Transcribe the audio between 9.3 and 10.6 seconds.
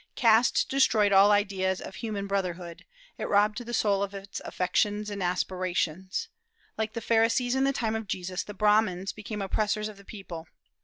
oppressors of the people.